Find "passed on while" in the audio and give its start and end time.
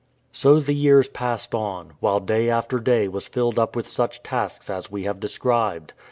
1.09-2.19